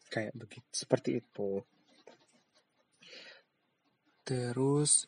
[0.09, 1.61] Kayak begitu, seperti itu.
[4.25, 5.05] Terus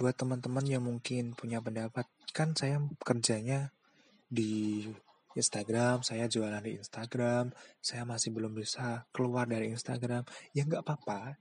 [0.00, 3.72] buat teman-teman yang mungkin punya pendapat, kan saya kerjanya
[4.28, 4.84] di
[5.36, 11.38] Instagram, saya jualan di Instagram, saya masih belum bisa keluar dari Instagram, ya nggak apa-apa,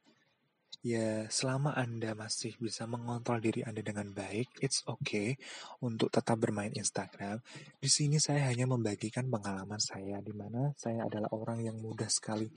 [0.87, 5.35] Ya, selama Anda masih bisa mengontrol diri Anda dengan baik, it's okay
[5.83, 7.43] untuk tetap bermain Instagram.
[7.75, 12.47] Di sini saya hanya membagikan pengalaman saya, di mana saya adalah orang yang mudah sekali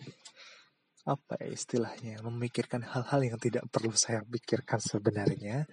[1.08, 5.64] apa ya istilahnya memikirkan hal-hal yang tidak perlu saya pikirkan sebenarnya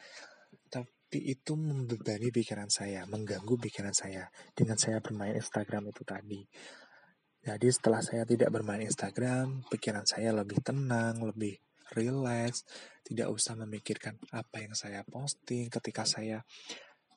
[0.71, 6.41] tapi itu membebani pikiran saya mengganggu pikiran saya dengan saya bermain Instagram itu tadi
[7.43, 11.59] jadi setelah saya tidak bermain Instagram pikiran saya lebih tenang lebih
[11.93, 12.67] relax,
[13.05, 15.71] tidak usah memikirkan apa yang saya posting.
[15.71, 16.43] Ketika saya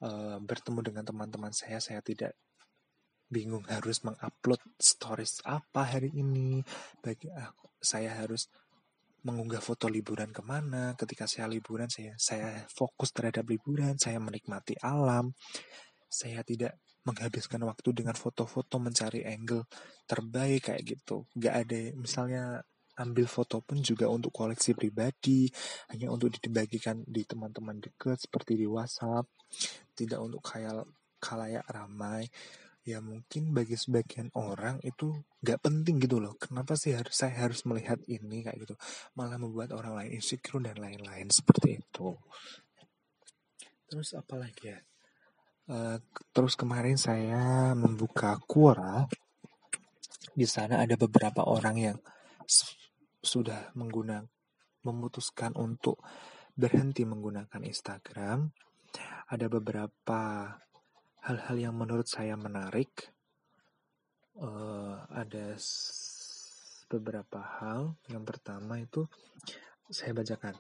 [0.05, 2.37] uh, bertemu dengan teman-teman saya, saya tidak
[3.31, 6.63] bingung harus mengupload stories apa hari ini,
[6.99, 8.51] bagi aku, saya harus
[9.23, 14.75] mengunggah foto liburan ke mana, ketika saya liburan saya saya fokus terhadap liburan, saya menikmati
[14.81, 15.37] alam,
[16.09, 19.65] saya tidak menghabiskan waktu dengan foto-foto mencari angle
[20.05, 21.25] terbaik kayak gitu.
[21.37, 22.65] Gak ada misalnya
[22.99, 25.47] ambil foto pun juga untuk koleksi pribadi,
[25.95, 29.29] hanya untuk dibagikan di teman-teman dekat seperti di WhatsApp,
[29.95, 30.89] tidak untuk khayal
[31.21, 32.27] kalayak ramai.
[32.81, 35.13] Ya mungkin bagi sebagian orang itu
[35.45, 36.35] gak penting gitu loh.
[36.41, 38.75] Kenapa sih harus saya harus melihat ini kayak gitu?
[39.15, 42.17] Malah membuat orang lain insecure dan lain-lain seperti itu.
[43.85, 44.81] Terus apa lagi ya?
[45.71, 46.01] Uh,
[46.33, 49.05] terus kemarin saya membuka Quora.
[50.33, 51.99] Di sana ada beberapa orang yang
[53.21, 54.29] sudah menggunakan
[54.85, 56.01] memutuskan untuk
[56.57, 58.49] berhenti menggunakan Instagram,
[59.31, 60.21] ada beberapa
[61.25, 63.13] hal-hal yang menurut saya menarik.
[64.41, 65.53] Uh, ada
[66.89, 68.01] beberapa hal.
[68.09, 69.05] Yang pertama itu
[69.91, 70.57] saya bacakan.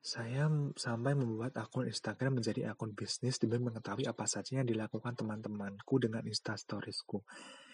[0.00, 0.48] Saya
[0.80, 6.24] sampai membuat akun Instagram menjadi akun bisnis demi mengetahui apa saja yang dilakukan teman-temanku dengan
[6.24, 7.20] instastoriesku.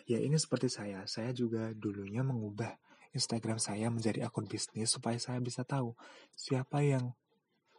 [0.06, 2.74] Ya ini seperti saya, saya juga dulunya mengubah
[3.16, 5.96] Instagram saya menjadi akun bisnis supaya saya bisa tahu
[6.36, 7.16] siapa yang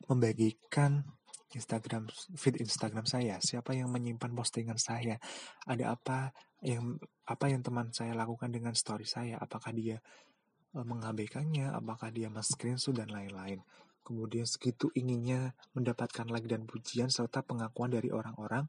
[0.09, 1.05] membagikan
[1.55, 5.15] Instagram feed Instagram saya, siapa yang menyimpan postingan saya,
[5.63, 10.03] ada apa yang apa yang teman saya lakukan dengan story saya, apakah dia
[10.75, 13.63] e, mengabaikannya, apakah dia men-screenshot dan lain-lain.
[14.03, 18.67] Kemudian segitu inginnya mendapatkan like dan pujian serta pengakuan dari orang-orang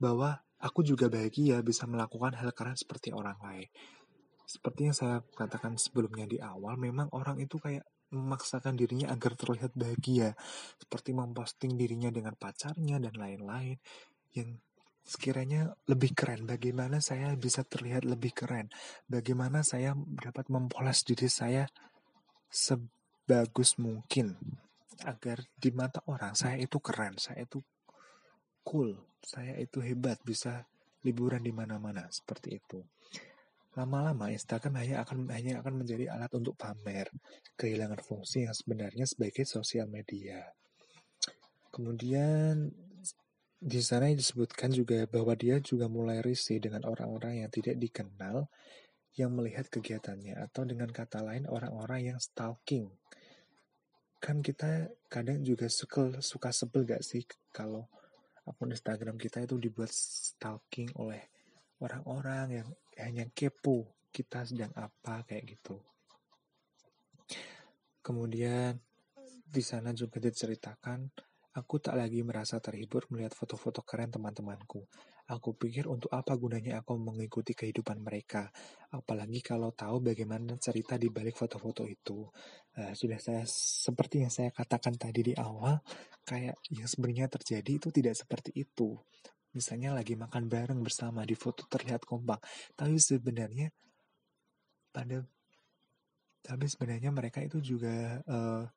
[0.00, 3.68] bahwa aku juga bahagia bisa melakukan hal keren seperti orang lain
[4.46, 7.82] seperti yang saya katakan sebelumnya di awal, memang orang itu kayak
[8.14, 10.38] memaksakan dirinya agar terlihat bahagia,
[10.78, 13.76] seperti memposting dirinya dengan pacarnya dan lain-lain,
[14.38, 14.62] yang
[15.02, 16.46] sekiranya lebih keren.
[16.46, 18.70] Bagaimana saya bisa terlihat lebih keren?
[19.10, 21.66] Bagaimana saya dapat mempoles diri saya
[22.46, 24.38] sebagus mungkin
[25.02, 27.58] agar di mata orang saya itu keren, saya itu
[28.66, 30.66] cool, saya itu hebat, bisa
[31.06, 32.82] liburan di mana-mana seperti itu.
[33.76, 37.12] Lama-lama Instagram hanya akan hanya akan menjadi alat untuk pamer,
[37.60, 40.48] kehilangan fungsi yang sebenarnya sebagai sosial media.
[41.68, 42.72] Kemudian
[43.60, 48.48] di sana disebutkan juga bahwa dia juga mulai risih dengan orang-orang yang tidak dikenal
[49.16, 52.88] yang melihat kegiatannya atau dengan kata lain orang-orang yang stalking.
[54.20, 57.88] Kan kita kadang juga suka, suka sebel gak sih kalau
[58.44, 61.28] akun Instagram kita itu dibuat stalking oleh
[61.80, 62.68] orang-orang yang
[63.00, 65.76] hanya kepo kita sedang apa kayak gitu.
[68.00, 68.80] Kemudian
[69.46, 71.10] di sana juga diceritakan,
[71.58, 74.88] aku tak lagi merasa terhibur melihat foto-foto keren teman-temanku.
[75.26, 78.46] Aku pikir untuk apa gunanya aku mengikuti kehidupan mereka,
[78.94, 82.30] apalagi kalau tahu bagaimana cerita di balik foto-foto itu.
[82.78, 85.82] Nah, sudah saya seperti yang saya katakan tadi di awal,
[86.22, 88.94] kayak yang sebenarnya terjadi itu tidak seperti itu
[89.56, 92.44] misalnya lagi makan bareng bersama di foto terlihat kompak
[92.76, 93.72] tapi sebenarnya
[94.92, 95.24] pada
[96.44, 98.68] tapi sebenarnya mereka itu juga uh,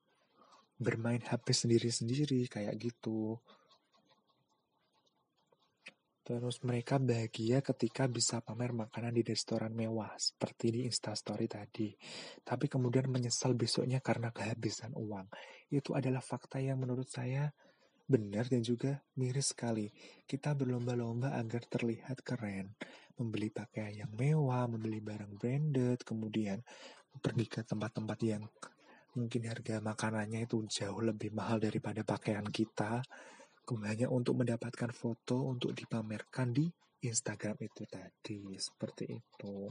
[0.79, 3.35] bermain HP sendiri-sendiri kayak gitu
[6.29, 11.89] Terus mereka bahagia ketika bisa pamer makanan di restoran mewah, seperti di Instastory tadi.
[12.45, 15.25] Tapi kemudian menyesal besoknya karena kehabisan uang.
[15.73, 17.49] Itu adalah fakta yang menurut saya
[18.09, 19.85] benar dan juga miris sekali.
[20.25, 22.73] Kita berlomba-lomba agar terlihat keren.
[23.21, 26.57] Membeli pakaian yang mewah, membeli barang branded, kemudian
[27.21, 28.43] pergi ke tempat-tempat yang
[29.13, 33.05] mungkin harga makanannya itu jauh lebih mahal daripada pakaian kita.
[33.69, 36.65] Hanya untuk mendapatkan foto untuk dipamerkan di
[37.05, 38.57] Instagram itu tadi.
[38.57, 39.69] Seperti itu.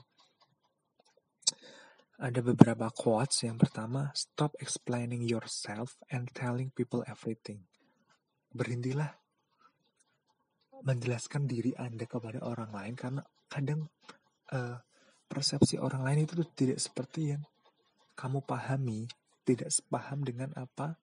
[2.22, 3.42] Ada beberapa quotes.
[3.42, 7.67] Yang pertama stop explaining yourself and telling people everything
[8.58, 9.14] berhentilah
[10.82, 13.86] menjelaskan diri anda kepada orang lain karena kadang
[14.50, 14.78] uh,
[15.30, 17.42] persepsi orang lain itu tidak seperti yang
[18.18, 19.06] kamu pahami
[19.48, 21.00] tidak sepaham dengan apa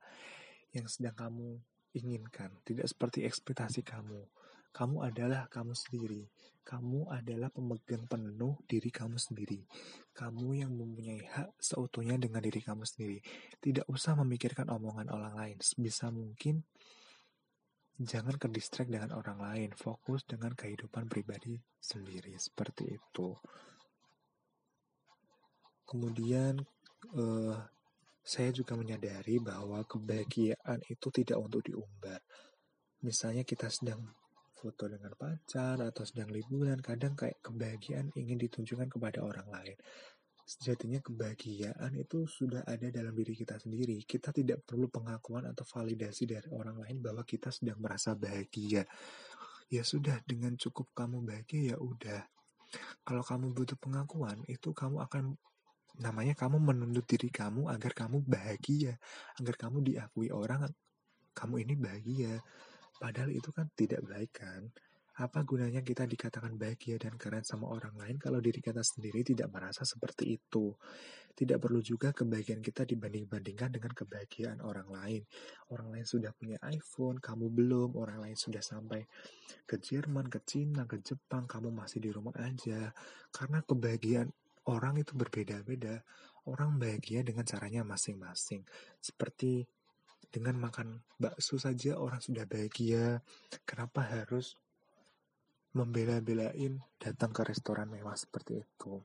[0.70, 1.58] yang sedang kamu
[1.98, 4.22] inginkan, tidak seperti ekspektasi kamu.
[4.76, 6.28] Kamu adalah kamu sendiri.
[6.62, 9.64] Kamu adalah pemegang penuh diri kamu sendiri.
[10.12, 13.24] Kamu yang mempunyai hak seutuhnya dengan diri kamu sendiri.
[13.64, 15.58] Tidak usah memikirkan omongan orang lain.
[15.64, 16.68] Sebisa mungkin
[18.00, 19.70] jangan ke distract dengan orang lain.
[19.76, 22.36] Fokus dengan kehidupan pribadi sendiri.
[22.36, 23.36] Seperti itu.
[25.86, 26.60] Kemudian
[27.16, 27.56] uh,
[28.26, 32.20] saya juga menyadari bahwa kebahagiaan itu tidak untuk diumbar.
[33.06, 34.02] Misalnya kita sedang
[34.58, 39.78] foto dengan pacar atau sedang liburan, kadang kayak kebahagiaan ingin ditunjukkan kepada orang lain.
[40.46, 44.06] Sejatinya kebahagiaan itu sudah ada dalam diri kita sendiri.
[44.06, 48.86] Kita tidak perlu pengakuan atau validasi dari orang lain bahwa kita sedang merasa bahagia.
[49.74, 52.22] Ya sudah, dengan cukup kamu bahagia ya udah.
[53.02, 55.34] Kalau kamu butuh pengakuan, itu kamu akan
[55.98, 59.02] namanya kamu menuntut diri kamu agar kamu bahagia,
[59.42, 60.70] agar kamu diakui orang
[61.34, 62.38] kamu ini bahagia.
[63.02, 64.70] Padahal itu kan tidak baik kan?
[65.16, 69.48] Apa gunanya kita dikatakan bahagia dan keren sama orang lain kalau diri kita sendiri tidak
[69.48, 70.76] merasa seperti itu?
[71.32, 75.24] Tidak perlu juga kebahagiaan kita dibanding-bandingkan dengan kebahagiaan orang lain.
[75.72, 77.96] Orang lain sudah punya iPhone, kamu belum.
[77.96, 79.08] Orang lain sudah sampai
[79.64, 82.92] ke Jerman, ke Cina, ke Jepang, kamu masih di rumah aja.
[83.32, 84.28] Karena kebahagiaan
[84.68, 86.04] orang itu berbeda-beda.
[86.44, 88.68] Orang bahagia dengan caranya masing-masing.
[89.00, 89.64] Seperti
[90.28, 93.24] dengan makan bakso saja orang sudah bahagia.
[93.64, 94.60] Kenapa harus
[95.76, 99.04] membela-belain datang ke restoran mewah seperti itu?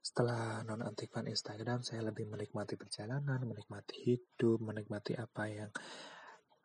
[0.00, 5.70] Setelah nonaktifkan Instagram, saya lebih menikmati perjalanan, menikmati hidup, menikmati apa yang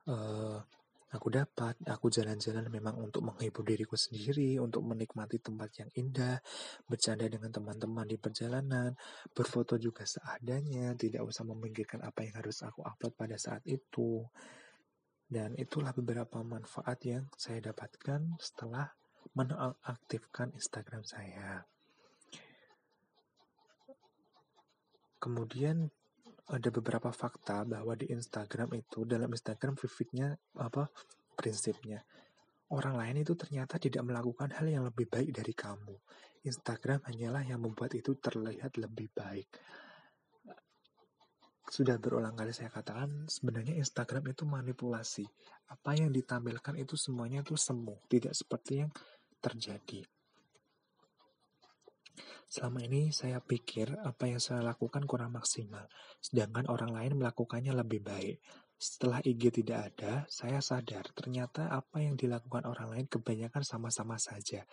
[0.08, 0.64] uh,
[1.12, 1.76] aku dapat.
[1.84, 6.40] Aku jalan-jalan memang untuk menghibur diriku sendiri, untuk menikmati tempat yang indah,
[6.88, 8.96] bercanda dengan teman-teman di perjalanan,
[9.36, 14.24] berfoto juga seadanya, tidak usah memikirkan apa yang harus aku upload pada saat itu.
[15.26, 18.86] Dan itulah beberapa manfaat yang saya dapatkan setelah
[19.34, 21.66] menonaktifkan Instagram saya.
[25.18, 25.90] Kemudian
[26.46, 30.86] ada beberapa fakta bahwa di Instagram itu dalam Instagram vividnya apa
[31.34, 32.06] prinsipnya
[32.74, 35.96] orang lain itu ternyata tidak melakukan hal yang lebih baik dari kamu.
[36.46, 39.50] Instagram hanyalah yang membuat itu terlihat lebih baik.
[41.66, 45.26] Sudah berulang kali saya katakan, sebenarnya Instagram itu manipulasi.
[45.74, 48.92] Apa yang ditampilkan itu semuanya itu semu, tidak seperti yang
[49.42, 50.06] terjadi.
[52.46, 55.90] Selama ini saya pikir apa yang saya lakukan kurang maksimal,
[56.22, 58.38] sedangkan orang lain melakukannya lebih baik.
[58.78, 64.68] Setelah IG tidak ada, saya sadar ternyata apa yang dilakukan orang lain kebanyakan sama-sama saja,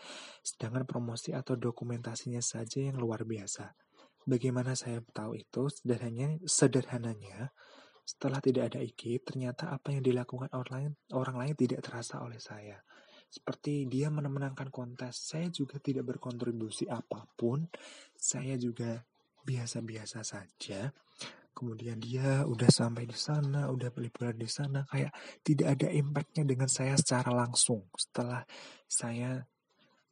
[0.45, 3.72] sedangkan promosi atau dokumentasinya saja yang luar biasa.
[4.29, 5.66] Bagaimana saya tahu itu?
[5.70, 7.51] Sederhananya, sederhananya
[8.03, 12.39] setelah tidak ada IG, ternyata apa yang dilakukan orang lain, orang lain tidak terasa oleh
[12.43, 12.83] saya
[13.33, 15.33] seperti dia memenangkan kontes.
[15.33, 17.64] Saya juga tidak berkontribusi apa pun.
[18.12, 19.01] Saya juga
[19.49, 20.93] biasa-biasa saja.
[21.57, 26.68] Kemudian dia udah sampai di sana, udah liburan di sana, kayak tidak ada impactnya dengan
[26.68, 27.89] saya secara langsung.
[27.97, 28.45] Setelah
[28.85, 29.41] saya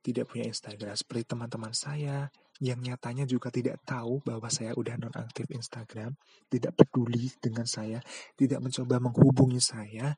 [0.00, 5.48] tidak punya Instagram seperti teman-teman saya yang nyatanya juga tidak tahu bahwa saya udah nonaktif
[5.48, 6.12] Instagram,
[6.52, 8.04] tidak peduli dengan saya,
[8.36, 10.12] tidak mencoba menghubungi saya.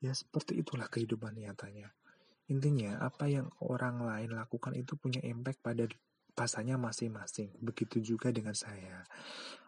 [0.00, 1.92] Ya seperti itulah kehidupan nyatanya.
[2.48, 5.84] Intinya, apa yang orang lain lakukan itu punya impact pada
[6.32, 7.52] pasannya masing-masing.
[7.60, 9.04] Begitu juga dengan saya.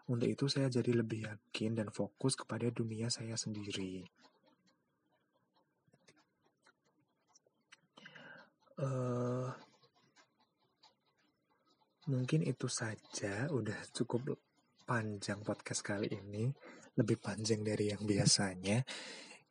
[0.09, 4.03] Untuk itu saya jadi lebih yakin dan fokus kepada dunia saya sendiri.
[8.73, 9.53] Uh,
[12.07, 14.35] mungkin itu saja udah cukup
[14.83, 16.51] panjang podcast kali ini.
[16.93, 18.85] Lebih panjang dari yang biasanya.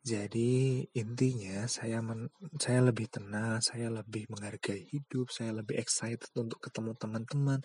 [0.03, 2.27] Jadi intinya saya men,
[2.59, 7.63] saya lebih tenang, saya lebih menghargai hidup, saya lebih excited untuk ketemu teman-teman,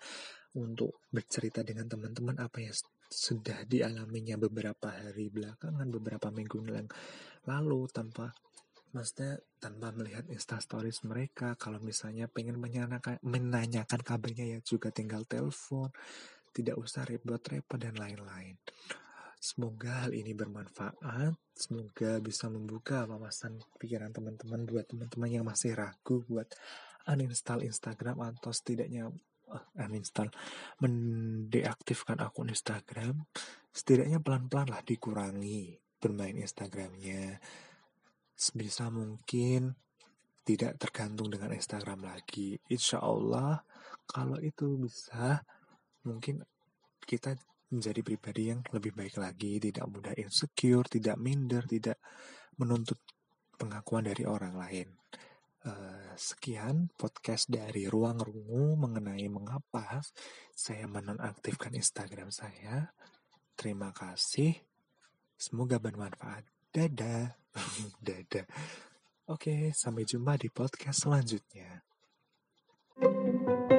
[0.55, 2.74] untuk bercerita dengan teman-teman apa yang
[3.11, 6.86] sudah dialaminya beberapa hari belakangan, beberapa minggu yang
[7.43, 8.30] lalu tanpa
[8.93, 15.93] maksudnya tanpa melihat instastories mereka kalau misalnya pengen menanyakan, menanyakan kabarnya ya juga tinggal telepon.
[16.49, 18.59] Tidak usah repot-repot dan lain-lain.
[19.39, 26.26] Semoga hal ini bermanfaat, semoga bisa membuka wawasan pikiran teman-teman buat teman-teman yang masih ragu
[26.26, 26.51] buat
[27.07, 29.07] uninstall Instagram atau setidaknya
[29.55, 30.34] uh, uninstall
[30.82, 33.30] mendeaktifkan akun Instagram,
[33.70, 37.39] setidaknya pelan-pelan lah dikurangi bermain Instagramnya.
[38.39, 39.74] Sebisa mungkin
[40.47, 42.55] tidak tergantung dengan Instagram lagi.
[42.70, 43.59] Insya Allah
[44.07, 45.43] kalau itu bisa
[46.07, 46.41] mungkin
[47.03, 47.34] kita
[47.68, 52.01] menjadi pribadi yang lebih baik lagi, tidak mudah insecure, tidak minder, tidak
[52.57, 52.97] menuntut
[53.61, 54.89] pengakuan dari orang lain.
[55.68, 60.01] Uh, sekian podcast dari Ruang Rungu mengenai mengapa
[60.55, 62.89] saya menonaktifkan Instagram saya.
[63.59, 64.55] Terima kasih.
[65.36, 66.47] Semoga bermanfaat.
[66.72, 67.47] Dadah.
[68.07, 68.47] Dadah.
[69.29, 71.85] Oke, sampai jumpa di podcast selanjutnya.
[72.99, 73.78] thank you